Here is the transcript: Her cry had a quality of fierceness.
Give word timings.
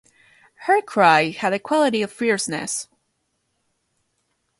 Her 0.65 0.81
cry 0.81 1.29
had 1.29 1.53
a 1.53 1.59
quality 1.59 2.01
of 2.01 2.11
fierceness. 2.11 2.87